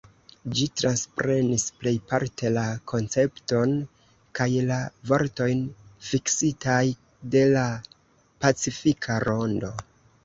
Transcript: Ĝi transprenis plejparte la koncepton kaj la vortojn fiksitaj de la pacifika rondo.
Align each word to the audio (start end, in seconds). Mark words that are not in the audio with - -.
Ĝi 0.59 0.67
transprenis 0.79 1.65
plejparte 1.81 2.49
la 2.55 2.63
koncepton 2.91 3.75
kaj 4.39 4.49
la 4.71 4.79
vortojn 5.11 5.63
fiksitaj 6.09 6.83
de 7.37 7.47
la 7.55 7.67
pacifika 8.47 9.25
rondo. 9.31 9.75